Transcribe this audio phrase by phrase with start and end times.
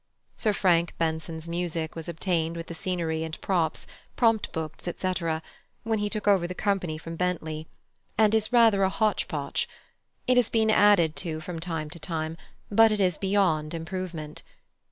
[0.35, 3.85] Sir Frank Benson's music was obtained with the scenery and props,
[4.15, 5.43] prompt books, etc.,
[5.83, 7.67] when he took over the company from Bentley,
[8.17, 9.69] and is rather a hotch potch.
[10.25, 12.35] It has been added to from time to time,
[12.71, 14.41] but it is beyond improvement.